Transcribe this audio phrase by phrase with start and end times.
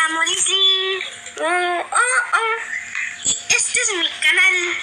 [0.00, 2.56] Oh, oh, oh.
[3.24, 4.76] Y este es mi canal.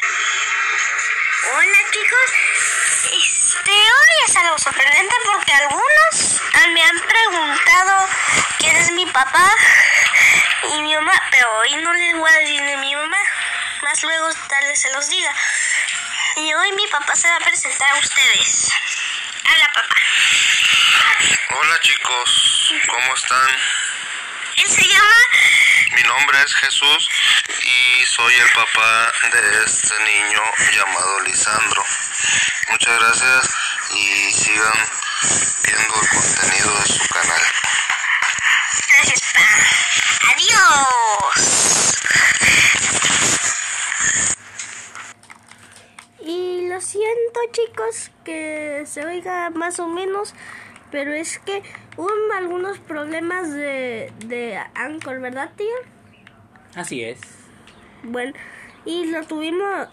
[1.54, 2.32] Hola chicos.
[3.18, 6.42] Este, hoy es algo sorprendente porque algunos
[6.74, 8.10] me han preguntado
[8.60, 9.50] quién es mi papá
[10.64, 13.18] y mi mamá, pero hoy no les voy a decir de mi mamá.
[13.84, 15.34] Más luego tal vez se los diga.
[16.38, 18.70] Y hoy mi papá se va a presentar a ustedes.
[19.46, 19.96] Hola papá.
[21.58, 23.85] Hola chicos, ¿cómo están?
[24.58, 25.16] Él se llama
[25.96, 27.10] Mi nombre es Jesús
[27.64, 30.42] y soy el papá de este niño
[30.74, 31.84] llamado Lisandro.
[32.72, 33.50] Muchas gracias
[33.92, 34.88] y sigan
[35.66, 37.42] viendo el contenido de su canal.
[38.90, 39.42] Gracias, pa.
[40.32, 41.96] Adiós.
[46.22, 50.34] Y lo siento chicos que se oiga más o menos,
[50.96, 51.62] pero es que
[51.98, 55.76] hubo algunos problemas de, de Anchor, ¿verdad tío?
[56.74, 57.20] Así es.
[58.04, 58.32] Bueno,
[58.86, 59.90] y lo tuvimos,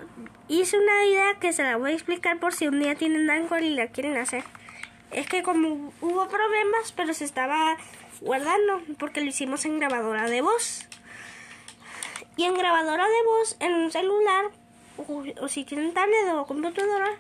[0.47, 3.65] hice una idea que se la voy a explicar por si un día tienen Anchor
[3.65, 4.45] y la quieren hacer.
[5.11, 7.77] Es que como hubo problemas, pero se estaba
[8.21, 10.87] guardando porque lo hicimos en grabadora de voz.
[12.37, 14.53] Y en grabadora de voz, en un celular,
[14.99, 17.11] o, o si tienen tablet o computadora,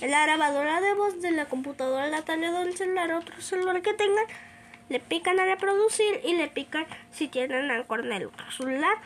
[0.00, 3.94] la grabadora de voz de la computadora, la tablet o el celular, otro celular que
[3.94, 4.24] tengan,
[4.88, 8.96] le pican a reproducir y le pican si tienen Anchor en el otro celular.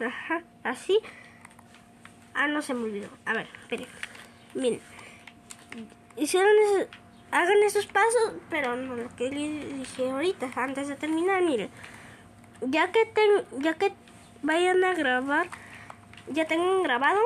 [0.00, 0.98] Ajá, así.
[2.34, 3.08] Ah, no se me olvidó.
[3.24, 3.86] A ver, esperen.
[4.54, 4.80] Miren.
[6.16, 6.52] Hicieron
[7.34, 11.68] hagan esos pasos, pero no lo que les dije ahorita, antes de terminar, miren.
[12.60, 13.92] Ya que ten, ya que
[14.42, 15.48] vayan a grabar,
[16.28, 17.20] ya tengan grabado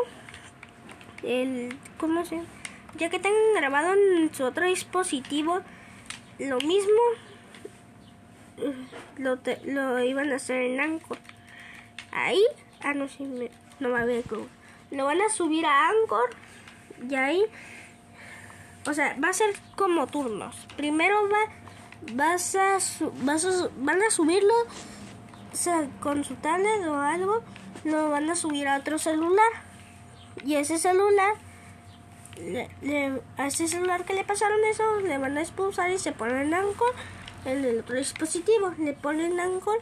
[1.22, 2.42] el ¿cómo se?
[2.96, 5.60] Ya que tengan grabado en su otro dispositivo
[6.38, 7.00] lo mismo
[8.58, 8.74] eh,
[9.18, 11.18] lo, te- lo iban a hacer en Anchor.
[12.12, 12.42] Ahí,
[12.82, 13.50] ah no sí me,
[13.80, 14.48] no había equivocado.
[14.90, 16.30] Lo van a subir a Anchor
[17.08, 17.44] y ahí
[18.86, 20.56] o sea, va a ser como turnos.
[20.76, 21.52] Primero va,
[22.14, 22.78] vas a,
[23.22, 24.54] vas a van a subirlo
[25.52, 27.42] o sea, con su tablet o algo,
[27.84, 29.50] lo van a subir a otro celular.
[30.44, 31.34] Y ese celular,
[32.82, 36.54] le- a ese celular que le pasaron eso, le van a expulsar y se ponen
[36.54, 36.94] Anchor
[37.44, 38.74] en el otro dispositivo.
[38.78, 39.78] Le ponen Anchor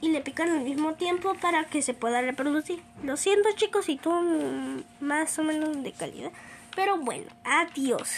[0.00, 2.82] y le pican al mismo tiempo para que se pueda reproducir.
[3.02, 4.12] Lo siento chicos y tú
[5.00, 6.30] más o menos de calidad.
[6.74, 8.10] Pero bueno, adiós.